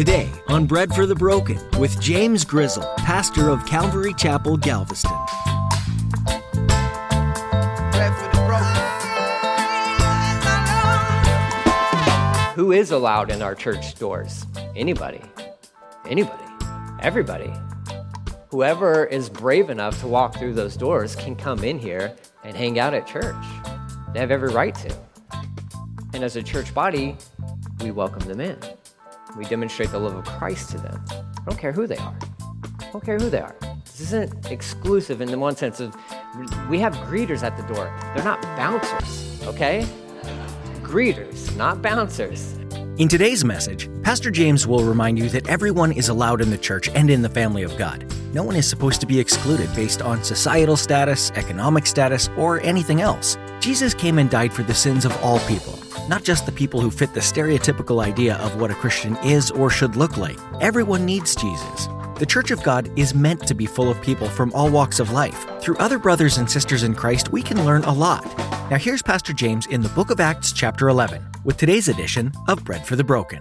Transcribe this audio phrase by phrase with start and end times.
[0.00, 5.14] Today on Bread for the Broken with James Grizzle, pastor of Calvary Chapel, Galveston.
[12.54, 14.46] Who is allowed in our church doors?
[14.74, 15.20] Anybody.
[16.06, 16.44] Anybody.
[17.02, 17.52] Everybody.
[18.48, 22.78] Whoever is brave enough to walk through those doors can come in here and hang
[22.78, 23.44] out at church.
[24.14, 24.96] They have every right to.
[26.14, 27.18] And as a church body,
[27.82, 28.56] we welcome them in.
[29.36, 31.04] We demonstrate the love of Christ to them.
[31.10, 32.16] I don't care who they are.
[32.80, 33.54] I don't care who they are.
[33.84, 35.94] This isn't exclusive in the one sense of
[36.68, 37.92] we have greeters at the door.
[38.14, 39.86] They're not bouncers, okay?
[40.82, 42.54] Greeters, not bouncers.
[42.98, 46.88] In today's message, Pastor James will remind you that everyone is allowed in the church
[46.88, 48.04] and in the family of God.
[48.34, 53.00] No one is supposed to be excluded based on societal status, economic status, or anything
[53.00, 53.38] else.
[53.60, 55.78] Jesus came and died for the sins of all people
[56.10, 59.70] not just the people who fit the stereotypical idea of what a Christian is or
[59.70, 60.36] should look like.
[60.60, 61.86] Everyone needs Jesus.
[62.18, 65.12] The Church of God is meant to be full of people from all walks of
[65.12, 65.46] life.
[65.60, 68.26] Through other brothers and sisters in Christ, we can learn a lot.
[68.70, 72.64] Now, here's Pastor James in the book of Acts, chapter 11, with today's edition of
[72.64, 73.40] Bread for the Broken.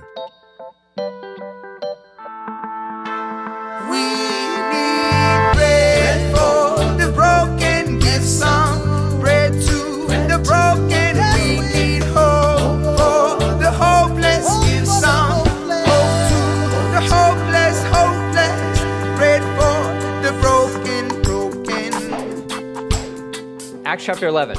[23.89, 24.55] Acts chapter 11.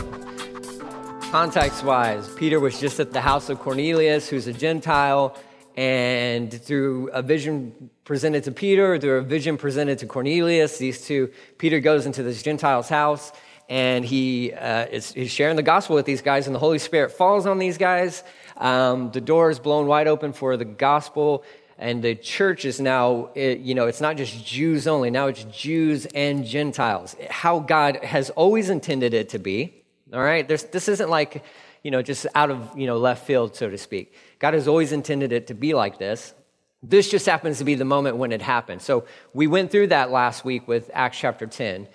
[1.31, 5.37] Context wise, Peter was just at the house of Cornelius, who's a Gentile,
[5.77, 11.31] and through a vision presented to Peter, through a vision presented to Cornelius, these two,
[11.59, 13.31] Peter goes into this Gentile's house
[13.71, 17.13] and he uh, is he's sharing the gospel with these guys, and the Holy Spirit
[17.13, 18.25] falls on these guys.
[18.57, 21.45] Um, the door is blown wide open for the gospel,
[21.81, 25.11] and the church is now you know it's not just jews only.
[25.11, 27.17] Now it's jews and gentiles.
[27.29, 29.81] How god has always intended it to be
[30.13, 30.47] all right?
[30.47, 31.45] There's, this isn't like
[31.83, 34.15] you know just out of you know left field so to speak.
[34.39, 36.35] God has always intended it to be like this.
[36.83, 38.81] This just happens to be the moment when it happened.
[38.81, 39.05] So
[39.35, 41.87] we went through that last week with acts chapter 10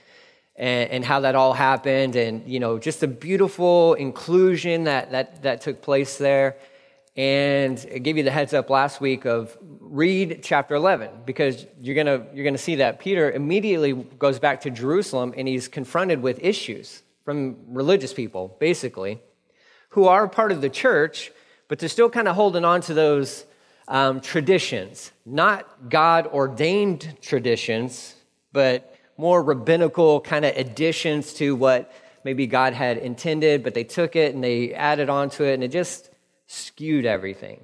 [0.56, 5.44] and, and how that all happened and you know just the beautiful inclusion that that
[5.44, 6.58] that took place there
[7.16, 11.96] and I gave you the heads up last week of read chapter 11 because you're
[11.96, 15.68] going to you're going to see that Peter immediately goes back to Jerusalem and he's
[15.68, 19.22] confronted with issues from religious people basically
[19.90, 21.32] who are part of the church
[21.70, 23.46] but they're still kind of holding on to those
[23.88, 25.12] um, traditions.
[25.26, 28.16] Not God ordained traditions
[28.52, 31.94] but more rabbinical kind of additions to what
[32.26, 35.64] maybe God had intended but they took it and they added on to it and
[35.64, 36.10] it just
[36.48, 37.62] skewed everything.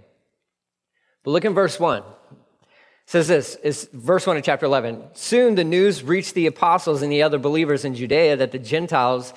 [1.23, 2.01] But look in verse 1.
[2.01, 2.05] It
[3.05, 5.03] says this is verse 1 of chapter 11.
[5.13, 9.33] Soon the news reached the apostles and the other believers in Judea that the Gentiles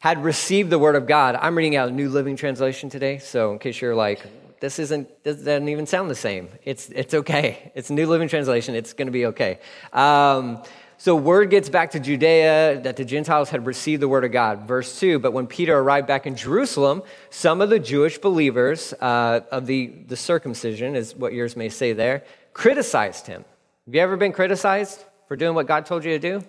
[0.00, 1.34] had received the word of God.
[1.40, 4.24] I'm reading out a New Living Translation today, so in case you're like,
[4.60, 6.48] this isn't this doesn't even sound the same.
[6.64, 7.72] It's it's okay.
[7.74, 8.74] It's New Living Translation.
[8.74, 9.58] It's going to be okay.
[9.92, 10.62] Um,
[11.04, 14.66] so word gets back to Judea that the Gentiles had received the word of God.
[14.66, 19.40] Verse 2 But when Peter arrived back in Jerusalem, some of the Jewish believers uh,
[19.50, 23.44] of the, the circumcision, is what yours may say there, criticized him.
[23.84, 26.46] Have you ever been criticized for doing what God told you to do?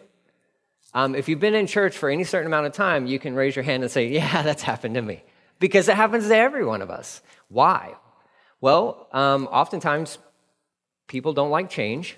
[0.94, 3.58] Um, if you've been in church for any certain amount of time, you can raise
[3.58, 5.22] your hand and say, Yeah, that's happened to me.
[5.60, 7.22] Because it happens to every one of us.
[7.50, 7.96] Why?
[8.62, 10.18] Well, um, oftentimes
[11.08, 12.16] people don't like change.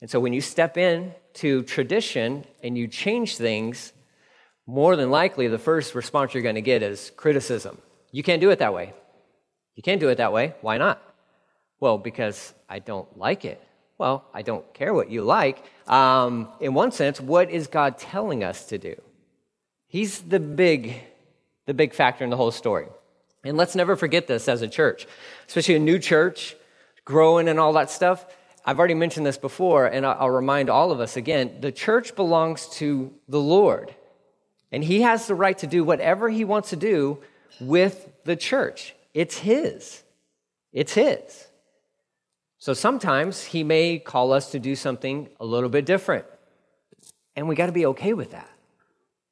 [0.00, 3.92] And so when you step in to tradition and you change things,
[4.66, 7.78] more than likely the first response you're going to get is criticism.
[8.12, 8.92] You can't do it that way.
[9.74, 10.54] You can't do it that way.
[10.60, 11.02] Why not?
[11.80, 13.60] Well, because I don't like it.
[13.98, 15.62] Well, I don't care what you like.
[15.86, 19.00] Um, in one sense, what is God telling us to do?
[19.88, 20.94] He's the big,
[21.66, 22.86] the big factor in the whole story.
[23.44, 25.06] And let's never forget this as a church,
[25.48, 26.56] especially a new church,
[27.04, 28.26] growing and all that stuff.
[28.64, 32.68] I've already mentioned this before, and I'll remind all of us again the church belongs
[32.78, 33.94] to the Lord,
[34.70, 37.18] and He has the right to do whatever He wants to do
[37.60, 38.94] with the church.
[39.14, 40.02] It's His.
[40.72, 41.48] It's His.
[42.58, 46.26] So sometimes He may call us to do something a little bit different,
[47.34, 48.50] and we got to be okay with that.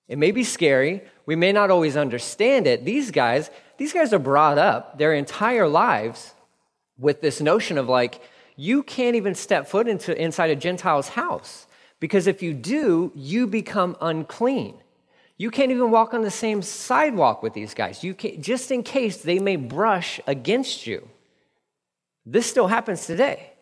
[0.09, 1.03] It may be scary.
[1.27, 2.87] We may not always understand it.
[2.87, 6.35] These guys, these guys are brought up their entire lives
[6.99, 8.23] with this notion of like,
[8.61, 11.69] you can't even step foot into inside a Gentile's house
[12.01, 14.75] because if you do, you become unclean.
[15.37, 18.03] You can't even walk on the same sidewalk with these guys.
[18.03, 21.09] You can, just in case they may brush against you.
[22.27, 23.53] This still happens today.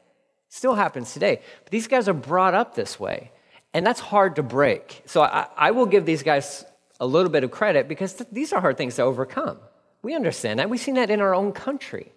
[0.49, 1.43] Still happens today.
[1.63, 3.33] But these guys are brought up this way,
[3.75, 5.03] and that's hard to break.
[5.05, 6.65] So I, I will give these guys
[6.99, 9.59] a little bit of credit because th- these are hard things to overcome.
[10.01, 10.71] We understand that.
[10.71, 12.13] We've seen that in our own country.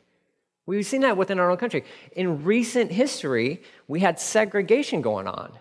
[0.69, 1.83] We've seen that within our own country.
[2.11, 5.51] In recent history, we had segregation going on,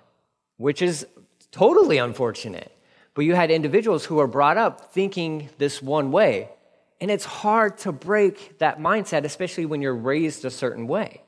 [0.58, 1.06] which is
[1.50, 2.70] totally unfortunate.
[3.14, 6.50] But you had individuals who were brought up thinking this one way.
[7.00, 11.22] And it's hard to break that mindset, especially when you're raised a certain way.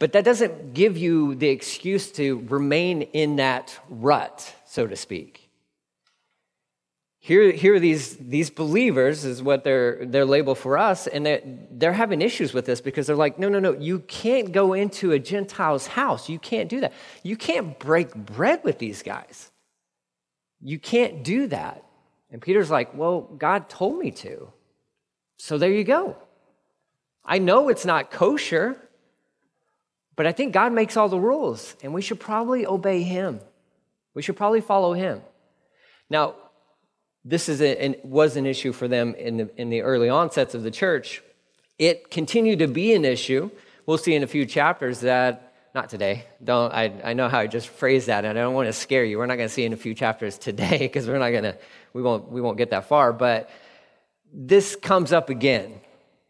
[0.00, 5.41] But that doesn't give you the excuse to remain in that rut, so to speak.
[7.24, 11.40] Here, here are these, these believers, is what they're, they're labeled for us, and they're,
[11.70, 15.12] they're having issues with this because they're like, no, no, no, you can't go into
[15.12, 16.28] a Gentile's house.
[16.28, 16.92] You can't do that.
[17.22, 19.52] You can't break bread with these guys.
[20.60, 21.84] You can't do that.
[22.32, 24.52] And Peter's like, well, God told me to.
[25.36, 26.16] So there you go.
[27.24, 28.76] I know it's not kosher,
[30.16, 33.38] but I think God makes all the rules, and we should probably obey Him.
[34.12, 35.20] We should probably follow Him.
[36.10, 36.34] Now,
[37.24, 40.54] this is a, an, was an issue for them in the, in the early onsets
[40.54, 41.22] of the church.
[41.78, 43.50] It continued to be an issue.
[43.86, 47.46] We'll see in a few chapters that, not today, don't, I, I know how I
[47.46, 49.18] just phrased that, and I don't want to scare you.
[49.18, 51.56] We're not going to see in a few chapters today because we're not going to,
[51.92, 53.12] we won't, we won't get that far.
[53.12, 53.50] But
[54.32, 55.80] this comes up again.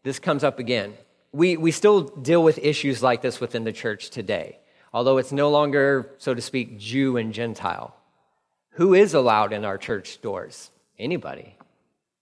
[0.03, 0.95] This comes up again.
[1.33, 4.59] We, we still deal with issues like this within the church today,
[4.93, 7.97] although it's no longer, so to speak, Jew and Gentile.
[8.73, 10.71] Who is allowed in our church doors?
[10.99, 11.57] Anybody.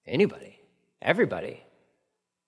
[0.07, 0.61] Anybody.
[1.03, 1.63] Everybody.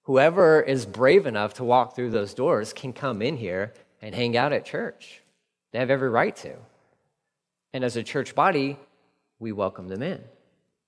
[0.04, 4.36] Whoever is brave enough to walk through those doors can come in here and hang
[4.36, 5.22] out at church.
[5.72, 6.56] They have every right to.
[7.72, 8.78] And as a church body,
[9.38, 10.22] we welcome them in.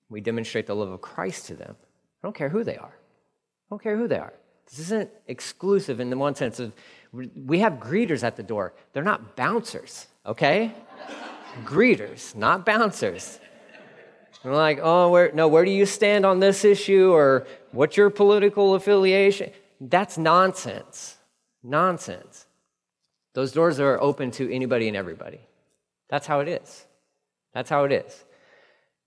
[0.09, 1.75] We demonstrate the love of Christ to them.
[1.79, 2.93] I don't care who they are.
[2.93, 4.33] I don't care who they are.
[4.69, 6.73] This isn't exclusive in the one sense of
[7.11, 8.73] we have greeters at the door.
[8.93, 10.73] They're not bouncers, okay?
[11.63, 13.39] greeters, not bouncers.
[14.45, 18.11] We're like, oh, where, no, where do you stand on this issue or what's your
[18.11, 19.49] political affiliation?
[19.81, 21.17] That's nonsense.
[21.63, 22.45] Nonsense.
[23.33, 25.39] Those doors are open to anybody and everybody.
[26.09, 26.85] That's how it is.
[27.55, 28.23] That's how it is.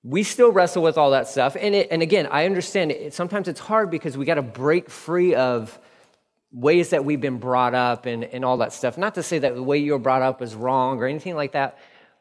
[0.02, 1.56] We still wrestle with all that stuff.
[1.58, 4.90] And, it, and again, I understand it, sometimes it's hard because we got to break
[4.90, 5.78] free of
[6.50, 8.98] ways that we've been brought up and, and all that stuff.
[8.98, 11.52] Not to say that the way you were brought up is wrong or anything like
[11.52, 11.78] that,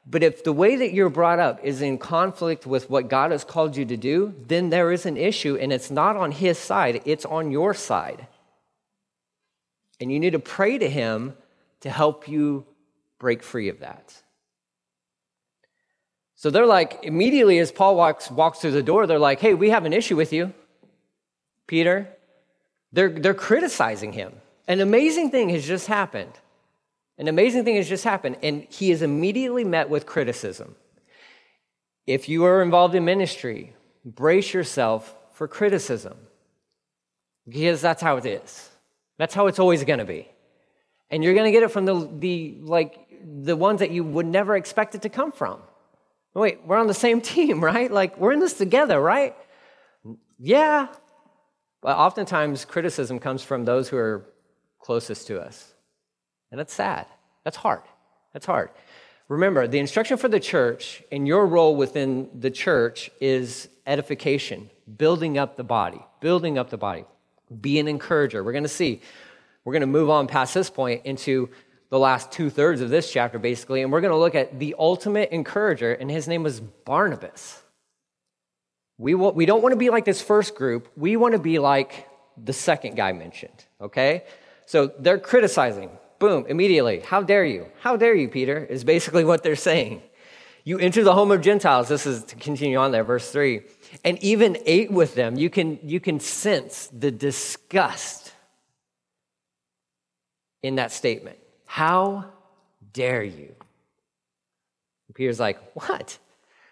[0.09, 3.43] but if the way that you're brought up is in conflict with what God has
[3.43, 7.01] called you to do, then there is an issue, and it's not on His side,
[7.03, 8.27] it's on your side.
[9.99, 11.35] And you need to pray to Him
[11.81, 12.65] to help you
[13.19, 14.15] break free of that.
[16.35, 19.71] So they're like, immediately as Paul walks, walks through the door, they're like, hey, we
[19.71, 20.53] have an issue with you,
[21.65, 22.07] Peter.
[22.93, 24.33] They're, they're criticizing him.
[24.67, 26.31] An amazing thing has just happened.
[27.17, 30.75] An amazing thing has just happened, and he is immediately met with criticism.
[32.05, 33.75] If you are involved in ministry,
[34.05, 36.17] brace yourself for criticism
[37.47, 38.69] because that's how it is.
[39.17, 40.27] That's how it's always going to be.
[41.09, 44.25] And you're going to get it from the, the, like, the ones that you would
[44.25, 45.59] never expect it to come from.
[46.33, 47.91] Wait, we're on the same team, right?
[47.91, 49.35] Like, we're in this together, right?
[50.37, 50.87] Yeah.
[51.81, 54.25] But oftentimes, criticism comes from those who are
[54.79, 55.73] closest to us.
[56.51, 57.07] And that's sad.
[57.47, 57.83] That's hard.
[58.33, 58.71] That's hard.
[59.29, 65.37] Remember, the instruction for the church and your role within the church is edification, building
[65.37, 67.05] up the body, building up the body.
[67.61, 68.43] Be an encourager.
[68.43, 68.99] We're going to see.
[69.63, 71.49] We're going to move on past this point into
[71.89, 74.75] the last two thirds of this chapter, basically, and we're going to look at the
[74.77, 77.63] ultimate encourager, and his name was Barnabas.
[78.97, 80.89] We, will, we don't want to be like this first group.
[80.97, 84.25] We want to be like the second guy mentioned, okay?
[84.65, 86.99] So they're criticizing boom, immediately.
[86.99, 87.67] How dare you?
[87.81, 88.65] How dare you, Peter?
[88.65, 90.01] Is basically what they're saying.
[90.63, 91.87] You enter the home of Gentiles.
[91.87, 93.61] This is to continue on there, verse 3.
[94.03, 95.37] And even ate with them.
[95.37, 98.33] You can, you can sense the disgust
[100.61, 101.37] in that statement.
[101.65, 102.25] How
[102.91, 103.55] dare you?
[105.07, 106.17] And Peter's like, What?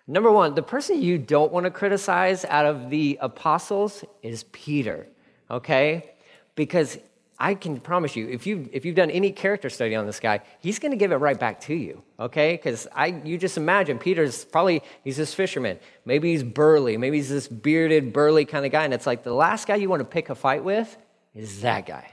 [0.07, 5.07] Number one, the person you don't want to criticize out of the apostles is Peter,
[5.49, 6.11] okay?
[6.53, 6.99] Because
[7.37, 10.39] I can promise you, if, you, if you've done any character study on this guy,
[10.59, 12.53] he's going to give it right back to you, okay?
[12.53, 15.79] Because I, you just imagine Peter's probably, he's this fisherman.
[16.05, 16.95] Maybe he's burly.
[16.95, 18.85] Maybe he's this bearded, burly kind of guy.
[18.85, 20.95] And it's like the last guy you want to pick a fight with
[21.33, 22.09] is that guy.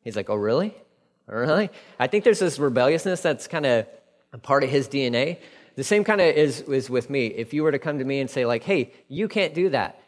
[0.00, 0.74] He's like, oh, really?
[1.26, 1.68] Really?
[1.98, 3.86] I think there's this rebelliousness that's kind of
[4.32, 5.38] a part of his DNA.
[5.74, 7.26] The same kind of is, is with me.
[7.26, 10.00] If you were to come to me and say, like, hey, you can't do that.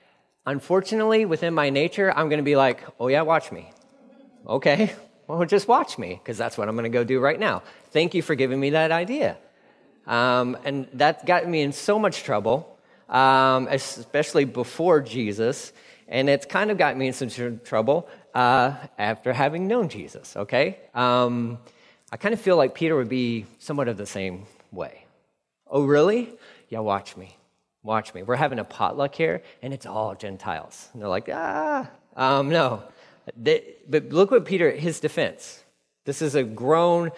[0.46, 3.70] Unfortunately, within my nature, I'm going to be like, oh, yeah, watch me
[4.46, 4.94] okay,
[5.28, 7.62] Well, just watch me, because that's what I'm going to go do right now.
[7.90, 9.36] Thank you for giving me that idea.
[10.06, 12.78] Um, and that got me in so much trouble,
[13.10, 15.70] um, especially before Jesus.
[16.08, 20.78] And it's kind of got me in some trouble uh, after having known Jesus, okay?
[20.94, 21.58] Um,
[22.10, 25.04] I kind of feel like Peter would be somewhat of the same way.
[25.66, 26.32] Oh, really?
[26.70, 27.36] Yeah, watch me.
[27.82, 28.22] Watch me.
[28.22, 30.88] We're having a potluck here, and it's all Gentiles.
[30.94, 32.82] And they're like, ah, um, no.
[33.36, 35.62] But look what Peter, his defense.
[36.04, 37.10] This is a grown,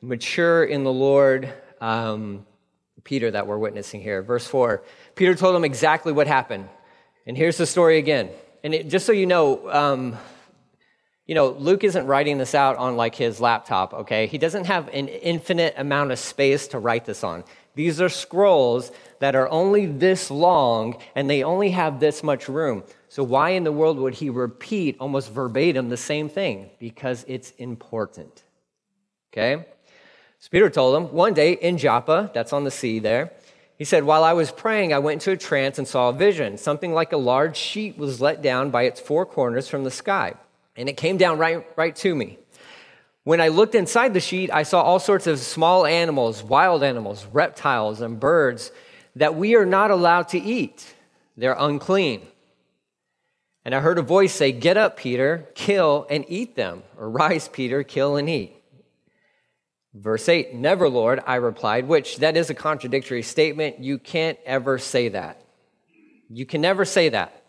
[0.00, 2.46] mature in the Lord um,
[3.04, 4.22] Peter that we're witnessing here.
[4.22, 4.82] Verse 4
[5.14, 6.68] Peter told him exactly what happened.
[7.26, 8.30] And here's the story again.
[8.64, 10.16] And it, just so you know, um,
[11.26, 14.26] you know, Luke isn't writing this out on like his laptop, okay?
[14.26, 17.44] He doesn't have an infinite amount of space to write this on.
[17.74, 22.82] These are scrolls that are only this long and they only have this much room.
[23.08, 26.70] So, why in the world would he repeat almost verbatim the same thing?
[26.78, 28.42] Because it's important.
[29.32, 29.64] Okay?
[30.38, 33.32] So, Peter told him one day in Joppa, that's on the sea there,
[33.78, 36.58] he said, While I was praying, I went into a trance and saw a vision.
[36.58, 40.34] Something like a large sheet was let down by its four corners from the sky,
[40.76, 42.38] and it came down right, right to me.
[43.24, 47.26] When I looked inside the sheet, I saw all sorts of small animals, wild animals,
[47.32, 48.72] reptiles, and birds
[49.16, 50.94] that we are not allowed to eat.
[51.36, 52.26] They're unclean.
[53.68, 56.84] And I heard a voice say, Get up, Peter, kill and eat them.
[56.96, 58.54] Or rise, Peter, kill and eat.
[59.92, 63.80] Verse 8, Never, Lord, I replied, which that is a contradictory statement.
[63.80, 65.44] You can't ever say that.
[66.30, 67.44] You can never say that.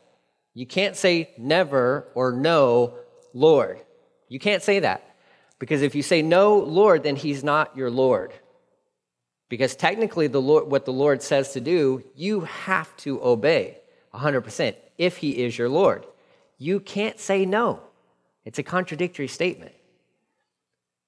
[0.54, 2.96] You can't say never or no,
[3.34, 3.80] Lord.
[4.28, 5.16] You can't say that.
[5.58, 8.34] Because if you say no, Lord, then he's not your Lord.
[9.48, 13.79] Because technically, the Lord, what the Lord says to do, you have to obey
[14.14, 16.06] 100% if he is your Lord.
[16.58, 17.82] You can't say no.
[18.46, 19.74] It's a contradictory statement.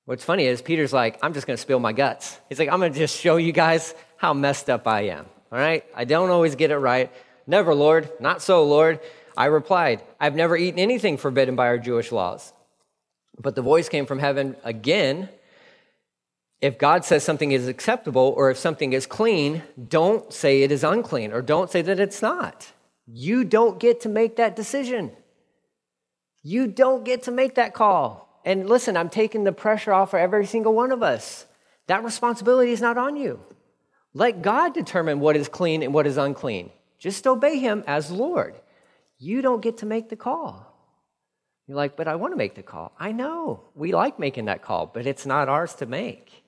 [0.05, 2.39] What's funny is Peter's like, I'm just going to spill my guts.
[2.49, 5.25] He's like, I'm going to just show you guys how messed up I am.
[5.51, 5.85] All right?
[5.95, 7.11] I don't always get it right.
[7.47, 8.09] Never, Lord.
[8.19, 8.99] Not so, Lord.
[9.37, 12.53] I replied, I've never eaten anything forbidden by our Jewish laws.
[13.39, 15.29] But the voice came from heaven again
[16.61, 20.83] if God says something is acceptable or if something is clean, don't say it is
[20.83, 22.71] unclean or don't say that it's not.
[23.05, 25.11] You don't get to make that decision.
[26.43, 28.41] You don't get to make that call.
[28.43, 31.45] And listen, I'm taking the pressure off for every single one of us.
[31.87, 33.39] That responsibility is not on you.
[34.13, 36.71] Let God determine what is clean and what is unclean.
[36.99, 38.55] Just obey Him as Lord.
[39.17, 40.67] You don't get to make the call.
[41.67, 42.91] You're like, but I want to make the call.
[42.99, 43.63] I know.
[43.75, 46.40] We like making that call, but it's not ours to make.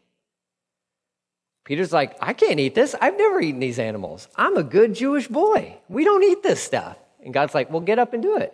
[1.65, 2.95] Peter's like, I can't eat this.
[2.99, 4.27] I've never eaten these animals.
[4.35, 5.77] I'm a good Jewish boy.
[5.87, 6.97] We don't eat this stuff.
[7.23, 8.53] And God's like, well, get up and do it.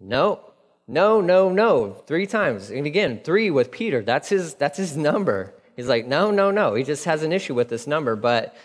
[0.00, 0.40] No,
[0.88, 1.92] no, no, no.
[2.06, 2.70] Three times.
[2.70, 4.02] And again, three with Peter.
[4.02, 5.54] That's his, that's his number.
[5.76, 6.74] He's like, no, no, no.
[6.74, 8.16] He just has an issue with this number.
[8.16, 8.56] But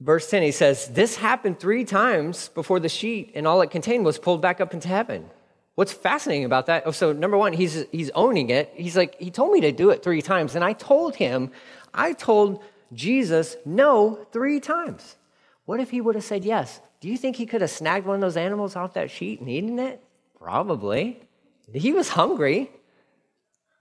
[0.00, 4.04] verse 10, he says, This happened three times before the sheet and all it contained
[4.04, 5.30] was pulled back up into heaven.
[5.74, 6.82] What's fascinating about that?
[6.86, 8.72] Oh, so number one, he's he's owning it.
[8.74, 11.50] He's like, he told me to do it three times, and I told him,
[11.94, 12.62] I told
[12.92, 15.16] Jesus no three times.
[15.64, 16.80] What if he would have said yes?
[17.00, 19.48] Do you think he could have snagged one of those animals off that sheet and
[19.48, 20.02] eaten it?
[20.38, 21.20] Probably.
[21.72, 22.70] He was hungry.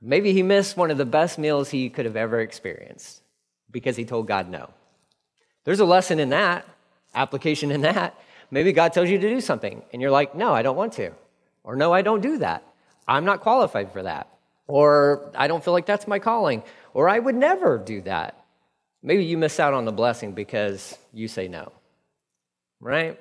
[0.01, 3.21] Maybe he missed one of the best meals he could have ever experienced
[3.69, 4.69] because he told God no.
[5.63, 6.65] There's a lesson in that,
[7.13, 8.19] application in that.
[8.49, 11.11] Maybe God tells you to do something and you're like, no, I don't want to.
[11.63, 12.63] Or, no, I don't do that.
[13.07, 14.27] I'm not qualified for that.
[14.67, 16.63] Or, I don't feel like that's my calling.
[16.93, 18.37] Or, I would never do that.
[19.03, 21.71] Maybe you miss out on the blessing because you say no,
[22.79, 23.19] right?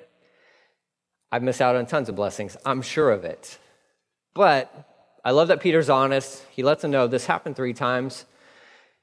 [1.31, 2.55] I've missed out on tons of blessings.
[2.65, 3.57] I'm sure of it.
[4.33, 4.71] But
[5.23, 6.43] I love that Peter's honest.
[6.51, 8.25] He lets them know this happened three times.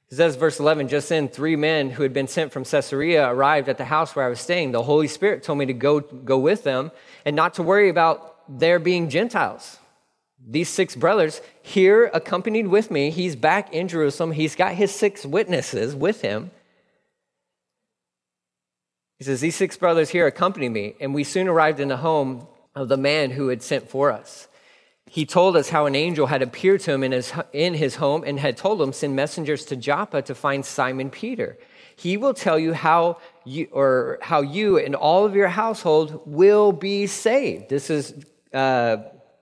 [0.09, 3.69] He says, verse 11, just then, three men who had been sent from Caesarea arrived
[3.69, 4.73] at the house where I was staying.
[4.73, 6.93] The Holy Spirit told me to go, go with them
[7.27, 9.79] and not to worry about there being Gentiles.
[10.47, 13.11] These six brothers here accompanied with me.
[13.11, 14.33] He's back in Jerusalem.
[14.33, 16.51] He's got his six witnesses with him.
[19.19, 22.47] He says, These six brothers here accompany me, and we soon arrived in the home
[22.75, 24.47] of the man who had sent for us.
[25.11, 28.23] He told us how an angel had appeared to him in his, in his home
[28.25, 31.59] and had told him, Send messengers to Joppa to find Simon Peter.
[31.97, 36.71] He will tell you how you, or how you and all of your household will
[36.71, 37.71] be saved.
[37.71, 38.15] This is
[38.53, 38.99] uh,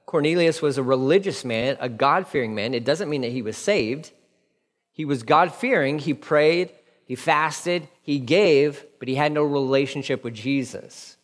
[0.06, 2.74] Cornelius was a religious man, a God fearing man.
[2.74, 4.12] It doesn't mean that he was saved.
[4.92, 5.98] He was God fearing.
[5.98, 6.70] He prayed,
[7.04, 11.16] he fasted, he gave, but he had no relationship with Jesus.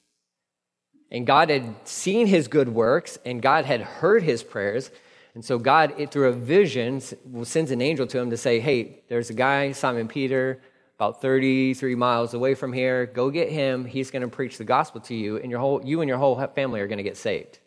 [1.10, 4.90] And God had seen his good works, and God had heard his prayers,
[5.34, 7.00] And so God, through a vision,
[7.44, 10.60] sends an angel to him to say, hey, there's a guy, Simon Peter,
[10.96, 13.06] about 33 miles away from here.
[13.06, 13.86] Go get him.
[13.86, 16.36] He's going to preach the gospel to you, and your whole, you and your whole
[16.54, 17.58] family are going to get saved.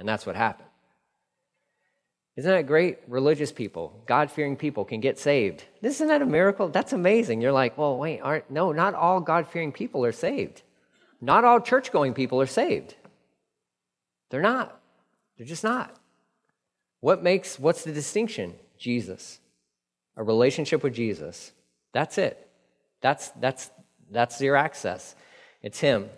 [0.00, 0.66] And that's what happened.
[2.36, 3.00] Isn't that great?
[3.06, 5.64] Religious people, God fearing people can get saved.
[5.82, 6.68] Isn't that a miracle?
[6.68, 7.42] That's amazing.
[7.42, 10.62] You're like, well, wait, aren't, no, not all God fearing people are saved.
[11.20, 12.94] Not all church going people are saved.
[14.30, 14.80] They're not.
[15.36, 15.94] They're just not.
[17.00, 18.54] What makes, what's the distinction?
[18.78, 19.38] Jesus.
[20.16, 21.52] A relationship with Jesus.
[21.92, 22.48] That's it.
[23.02, 23.70] That's, that's,
[24.10, 25.14] that's your access.
[25.60, 26.08] It's Him.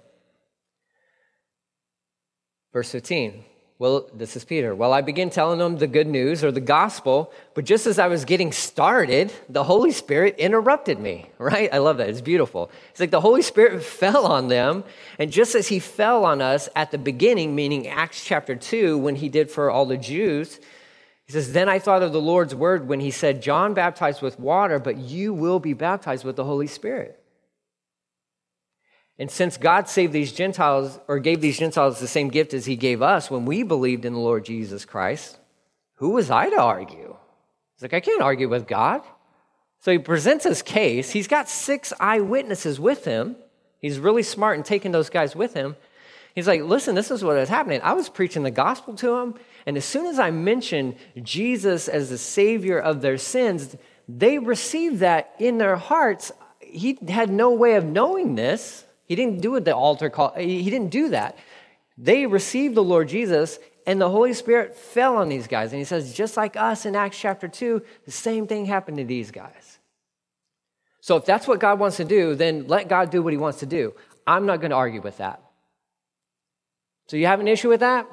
[2.73, 3.47] Verse 15.
[3.83, 4.77] Well, this is Peter.
[4.77, 8.07] Well, I begin telling them the good news or the gospel, but just as I
[8.07, 11.69] was getting started, the Holy Spirit interrupted me, right?
[11.75, 12.09] I love that.
[12.09, 12.71] It's beautiful.
[12.93, 14.85] It's like the Holy Spirit fell on them,
[15.19, 19.17] and just as he fell on us at the beginning, meaning Acts chapter 2, when
[19.17, 20.61] he did for all the Jews,
[21.25, 24.39] he says, Then I thought of the Lord's word when he said, John baptized with
[24.39, 27.21] water, but you will be baptized with the Holy Spirit.
[29.23, 32.75] And since God saved these Gentiles or gave these Gentiles the same gift as he
[32.75, 35.39] gave us when we believed in the Lord Jesus Christ,
[35.99, 37.17] who was I to argue?
[37.77, 39.01] He's like, I can't argue with God.
[39.79, 41.13] So he presents his case.
[41.13, 43.37] He's got six eyewitnesses with him.
[43.79, 45.77] He's really smart in taking those guys with him.
[46.35, 47.81] He's like, listen, this is what is happening.
[47.85, 49.35] I was preaching the gospel to him,
[49.67, 53.77] and as soon as I mentioned Jesus as the savior of their sins,
[54.09, 56.33] they received that in their hearts.
[56.59, 58.85] He had no way of knowing this.
[59.07, 60.33] He didn't do it the altar call.
[60.35, 61.37] He didn't do that.
[61.99, 65.73] They received the Lord Jesus, and the Holy Spirit fell on these guys.
[65.73, 69.05] And he says, just like us in Acts chapter 2, the same thing happened to
[69.05, 69.79] these guys.
[71.01, 73.59] So if that's what God wants to do, then let God do what he wants
[73.59, 73.93] to do.
[74.27, 75.43] I'm not going to argue with that.
[77.09, 78.07] So you have an issue with that?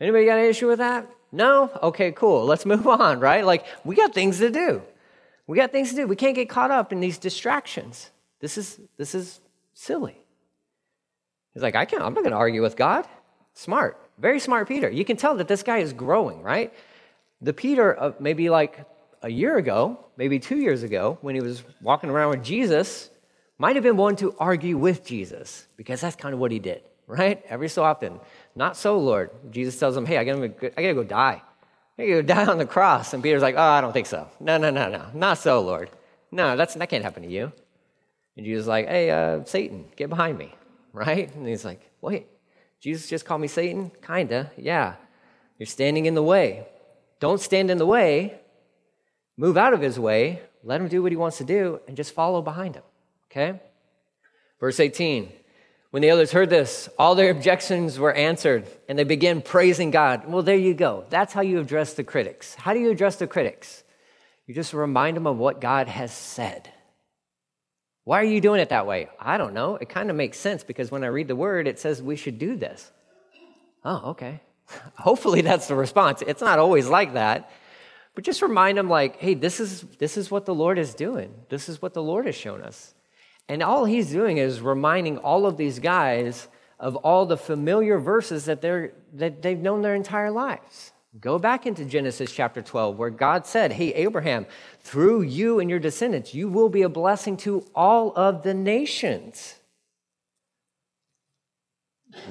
[0.00, 1.08] Anybody got an issue with that?
[1.30, 1.70] No?
[1.82, 2.44] Okay, cool.
[2.44, 3.44] Let's move on, right?
[3.44, 4.82] Like, we got things to do.
[5.46, 6.06] We got things to do.
[6.06, 8.10] We can't get caught up in these distractions.
[8.40, 9.40] This is, this is
[9.74, 10.16] silly.
[11.54, 13.06] He's like, I can't, I'm not going to argue with God.
[13.54, 14.88] Smart, very smart Peter.
[14.88, 16.72] You can tell that this guy is growing, right?
[17.40, 18.84] The Peter of maybe like
[19.22, 23.10] a year ago, maybe two years ago, when he was walking around with Jesus,
[23.58, 26.82] might have been one to argue with Jesus because that's kind of what he did,
[27.06, 27.42] right?
[27.48, 28.18] Every so often.
[28.56, 29.30] Not so, Lord.
[29.50, 31.42] Jesus tells him, hey, I gotta, I gotta go die.
[31.98, 33.12] I gotta go die on the cross.
[33.12, 34.28] And Peter's like, oh, I don't think so.
[34.40, 35.06] No, no, no, no.
[35.14, 35.90] Not so, Lord.
[36.30, 37.52] No, that's, that can't happen to you.
[38.36, 40.54] And Jesus is like, hey, uh, Satan, get behind me,
[40.92, 41.34] right?
[41.34, 42.26] And he's like, wait,
[42.80, 43.90] Jesus just called me Satan?
[44.06, 44.94] Kinda, yeah.
[45.58, 46.66] You're standing in the way.
[47.20, 48.40] Don't stand in the way.
[49.36, 50.40] Move out of his way.
[50.64, 52.82] Let him do what he wants to do and just follow behind him,
[53.30, 53.60] okay?
[54.60, 55.32] Verse 18.
[55.90, 60.26] When the others heard this, all their objections were answered and they began praising God.
[60.26, 61.04] Well, there you go.
[61.10, 62.54] That's how you address the critics.
[62.54, 63.82] How do you address the critics?
[64.46, 66.70] You just remind them of what God has said.
[68.04, 69.08] Why are you doing it that way?
[69.18, 69.76] I don't know.
[69.76, 72.38] It kind of makes sense because when I read the word, it says we should
[72.38, 72.90] do this.
[73.84, 74.40] Oh, okay.
[74.96, 76.22] Hopefully that's the response.
[76.26, 77.50] It's not always like that.
[78.14, 81.32] But just remind them like, hey, this is this is what the Lord is doing.
[81.48, 82.94] This is what the Lord has shown us.
[83.48, 88.44] And all he's doing is reminding all of these guys of all the familiar verses
[88.46, 90.91] that they're that they've known their entire lives.
[91.20, 94.46] Go back into Genesis chapter 12, where God said, Hey, Abraham,
[94.80, 99.56] through you and your descendants, you will be a blessing to all of the nations.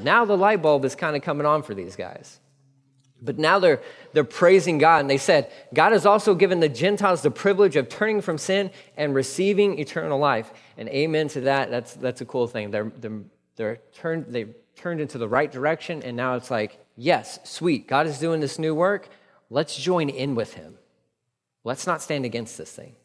[0.02, 2.40] Now the light bulb is kind of coming on for these guys.
[3.22, 3.82] But now they're,
[4.14, 7.88] they're praising God, and they said, God has also given the Gentiles the privilege of
[7.88, 10.52] turning from sin and receiving eternal life.
[10.76, 11.70] And amen to that.
[11.70, 12.72] That's, that's a cool thing.
[12.72, 13.22] They're, they're,
[13.58, 18.06] they're turned, they've turned into the right direction, and now it's like, yes, sweet, God
[18.06, 19.10] is doing this new work.
[19.50, 20.78] Let's join in with Him.
[21.64, 22.96] Let's not stand against this thing.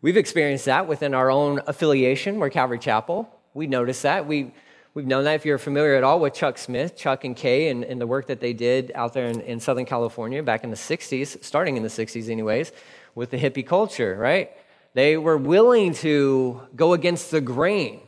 [0.00, 2.38] We've experienced that within our own affiliation.
[2.38, 3.28] We're Calvary Chapel.
[3.52, 4.26] We notice that.
[4.26, 4.52] We,
[4.92, 7.84] we've known that if you're familiar at all with Chuck Smith, Chuck and Kay, and,
[7.84, 10.76] and the work that they did out there in, in Southern California back in the
[10.76, 12.72] 60s, starting in the 60s, anyways,
[13.14, 14.52] with the hippie culture, right?
[14.94, 18.00] They were willing to go against the grain,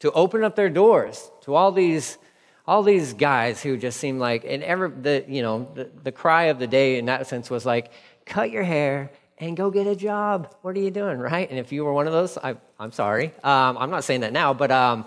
[0.00, 2.18] to open up their doors to all these
[2.66, 6.44] all these guys who just seemed like, and ever the you know the, the cry
[6.44, 7.90] of the day in that sense was like,
[8.24, 10.54] cut your hair and go get a job.
[10.62, 11.48] What are you doing, right?
[11.48, 13.26] And if you were one of those, I, am sorry.
[13.44, 15.04] Um, I'm not saying that now, but um,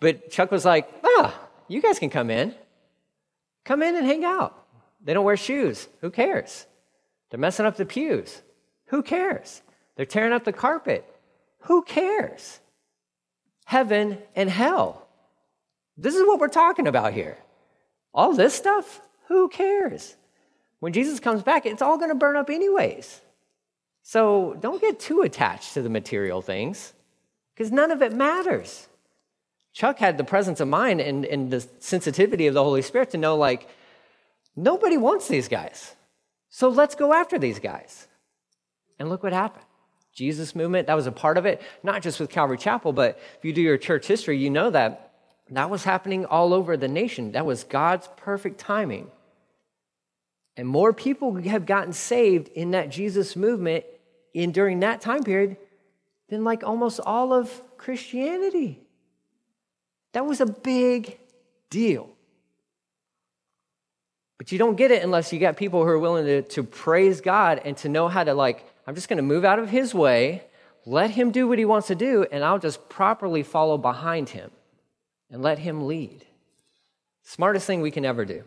[0.00, 1.38] but Chuck was like, ah,
[1.68, 2.54] you guys can come in,
[3.64, 4.60] come in and hang out.
[5.02, 5.86] They don't wear shoes.
[6.00, 6.66] Who cares?
[7.30, 8.42] They're messing up the pews.
[8.86, 9.62] Who cares?
[9.96, 11.04] They're tearing up the carpet.
[11.60, 12.60] Who cares?
[13.64, 15.03] Heaven and hell.
[15.96, 17.38] This is what we're talking about here.
[18.12, 20.16] All this stuff, who cares?
[20.80, 23.20] When Jesus comes back, it's all going to burn up anyways.
[24.02, 26.92] So don't get too attached to the material things
[27.54, 28.88] because none of it matters.
[29.72, 33.18] Chuck had the presence of mind and, and the sensitivity of the Holy Spirit to
[33.18, 33.68] know, like,
[34.54, 35.94] nobody wants these guys.
[36.48, 38.06] So let's go after these guys.
[38.98, 39.64] And look what happened.
[40.14, 43.44] Jesus movement, that was a part of it, not just with Calvary Chapel, but if
[43.44, 45.03] you do your church history, you know that
[45.50, 47.32] that was happening all over the nation.
[47.32, 49.10] That was God's perfect timing.
[50.56, 53.84] And more people have gotten saved in that Jesus movement
[54.32, 55.56] in during that time period
[56.28, 58.80] than like almost all of Christianity.
[60.12, 61.18] That was a big
[61.70, 62.08] deal.
[64.38, 67.20] But you don't get it unless you got people who are willing to, to praise
[67.20, 69.94] God and to know how to, like, I'm just going to move out of his
[69.94, 70.44] way,
[70.86, 74.50] let him do what he wants to do, and I'll just properly follow behind him
[75.34, 76.24] and let him lead.
[77.24, 78.44] Smartest thing we can ever do.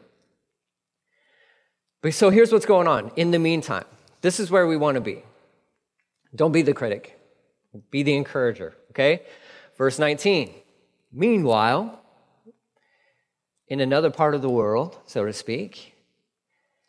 [2.02, 3.12] But so here's what's going on.
[3.18, 3.84] In the meantime,
[4.22, 5.22] this is where we want to be.
[6.34, 7.20] Don't be the critic,
[7.92, 9.24] be the encourager, okay?
[9.78, 10.54] Verse 19.
[11.12, 12.00] Meanwhile,
[13.68, 15.94] in another part of the world, so to speak,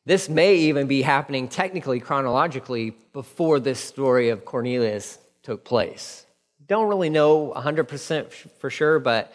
[0.07, 6.25] this may even be happening technically, chronologically, before this story of Cornelius took place.
[6.69, 9.33] Don't really know 100% for sure, but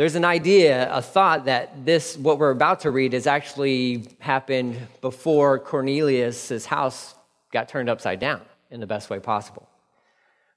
[0.00, 4.78] there's an idea, a thought that this, what we're about to read, has actually happened
[5.02, 7.14] before Cornelius' house
[7.52, 9.68] got turned upside down in the best way possible.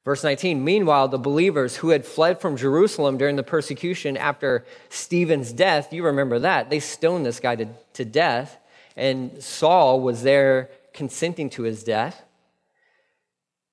[0.05, 5.51] Verse 19, meanwhile, the believers who had fled from Jerusalem during the persecution after Stephen's
[5.51, 8.57] death, you remember that, they stoned this guy to, to death
[8.95, 12.23] and Saul was there consenting to his death.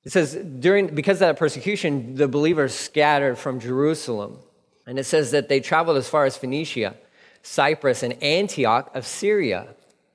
[0.02, 4.40] It says, during, because of that persecution, the believers scattered from Jerusalem.
[4.90, 6.96] And it says that they traveled as far as Phoenicia,
[7.44, 9.68] Cyprus, and Antioch of Syria.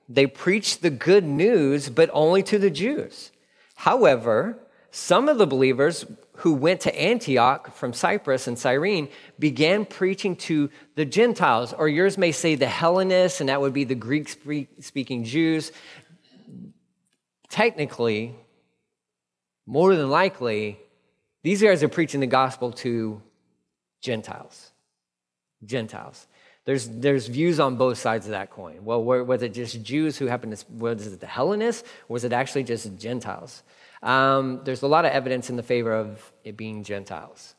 [0.09, 3.31] They preached the good news, but only to the Jews.
[3.75, 4.59] However,
[4.91, 6.05] some of the believers
[6.39, 9.07] who went to Antioch from Cyprus and Cyrene
[9.39, 13.85] began preaching to the Gentiles, or yours may say the Hellenists, and that would be
[13.85, 14.27] the Greek
[14.81, 15.71] speaking Jews.
[17.47, 18.35] Technically,
[19.65, 20.77] more than likely,
[21.43, 23.21] these guys are preaching the gospel to
[24.05, 24.71] Gentiles.
[25.65, 26.27] Gentiles.
[26.65, 28.85] There's, there's views on both sides of that coin.
[28.87, 32.63] Well, was it just Jews who happened to, was it the Hellenists, was it actually
[32.63, 33.63] just Gentiles?
[34.05, 37.55] um, there's a lot of evidence in the favor of it being Gentiles.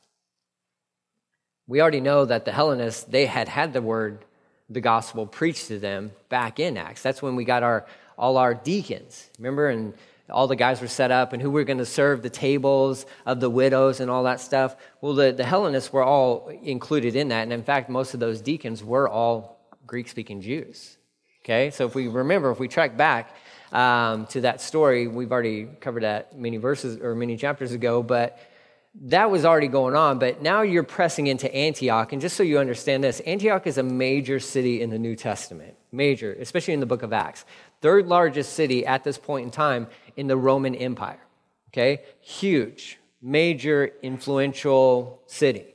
[1.67, 4.25] We already know that the Hellenists, they had had the word,
[4.71, 7.03] the gospel preached to them back in Acts.
[7.03, 9.29] That's when we got our, all our deacons.
[9.39, 9.69] Remember?
[9.69, 9.95] And
[10.31, 13.41] all the guys were set up and who were going to serve the tables of
[13.41, 14.77] the widows and all that stuff.
[15.01, 17.43] Well, the, the Hellenists were all included in that.
[17.43, 20.99] And in fact, most of those deacons were all Greek speaking Jews.
[21.45, 21.71] Okay?
[21.71, 23.35] So if we remember, if we track back,
[23.73, 25.09] um, to that story.
[25.09, 28.39] We've already covered that many verses or many chapters ago, but
[29.03, 30.19] that was already going on.
[30.19, 32.13] But now you're pressing into Antioch.
[32.13, 35.75] And just so you understand this, Antioch is a major city in the New Testament,
[35.93, 37.45] major, especially in the book of Acts.
[37.83, 41.21] Third largest city at this point in time in the Roman Empire.
[41.71, 42.03] Okay?
[42.21, 45.75] Huge, major, influential city.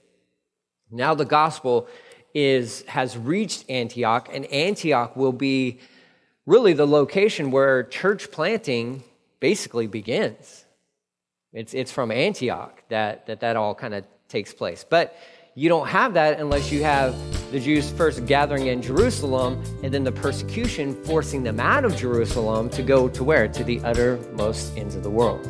[0.90, 1.88] Now the gospel
[2.34, 5.80] is has reached Antioch, and Antioch will be
[6.46, 9.04] really the location where church planting
[9.40, 10.66] basically begins.
[11.54, 14.86] It's, it's from Antioch that that, that all kind of takes place.
[14.90, 15.16] But
[15.54, 17.14] you don't have that unless you have
[17.52, 22.70] the Jews first gathering in Jerusalem and then the persecution forcing them out of Jerusalem
[22.70, 23.50] to go to where?
[23.50, 25.46] To the uttermost ends of the world.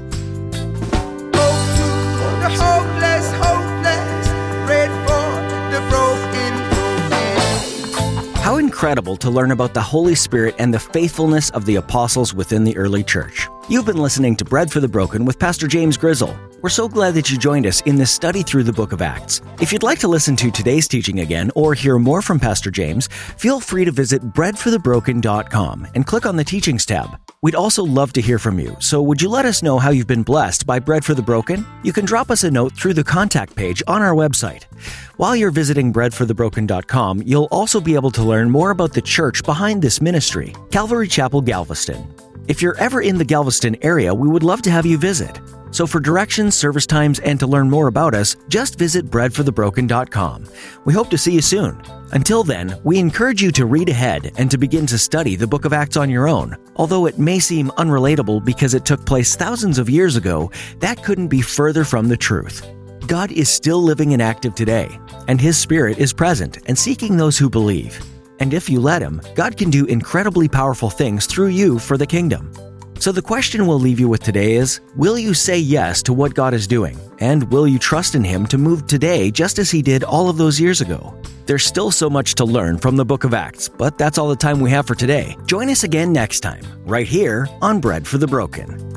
[8.37, 12.63] How incredible to learn about the Holy Spirit and the faithfulness of the apostles within
[12.63, 13.47] the early church.
[13.69, 16.35] You've been listening to Bread for the Broken with Pastor James Grizzle.
[16.61, 19.41] We're so glad that you joined us in this study through the book of Acts.
[19.59, 23.07] If you'd like to listen to today's teaching again or hear more from Pastor James,
[23.07, 27.19] feel free to visit breadforthebroken.com and click on the Teachings tab.
[27.41, 30.05] We'd also love to hear from you, so would you let us know how you've
[30.05, 31.65] been blessed by Bread for the Broken?
[31.81, 34.65] You can drop us a note through the contact page on our website.
[35.17, 39.81] While you're visiting breadforthebroken.com, you'll also be able to learn more about the church behind
[39.81, 42.30] this ministry, Calvary Chapel Galveston.
[42.47, 45.39] If you're ever in the Galveston area, we would love to have you visit.
[45.69, 50.45] So for directions, service times, and to learn more about us, just visit breadforthebroken.com.
[50.83, 51.81] We hope to see you soon.
[52.11, 55.65] Until then, we encourage you to read ahead and to begin to study the book
[55.65, 56.57] of Acts on your own.
[56.75, 61.29] Although it may seem unrelatable because it took place thousands of years ago, that couldn't
[61.29, 62.67] be further from the truth.
[63.07, 67.37] God is still living and active today, and His Spirit is present and seeking those
[67.37, 68.03] who believe.
[68.41, 72.07] And if you let Him, God can do incredibly powerful things through you for the
[72.07, 72.51] kingdom.
[72.99, 76.33] So the question we'll leave you with today is Will you say yes to what
[76.33, 76.99] God is doing?
[77.19, 80.37] And will you trust in Him to move today just as He did all of
[80.37, 81.13] those years ago?
[81.45, 84.35] There's still so much to learn from the book of Acts, but that's all the
[84.35, 85.37] time we have for today.
[85.45, 88.90] Join us again next time, right here on Bread for the Broken.